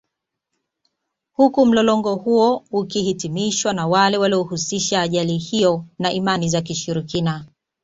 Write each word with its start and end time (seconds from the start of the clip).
Huku 1.33 1.65
mlolongo 1.65 2.15
huo 2.15 2.63
ukihitimishwa 2.71 3.73
na 3.73 3.87
wale 3.87 4.17
waliohusisha 4.17 5.01
ajali 5.01 5.37
hiyo 5.37 5.85
na 5.99 6.11
Imani 6.11 6.49
za 6.49 6.61
Kishirikina 6.61 7.45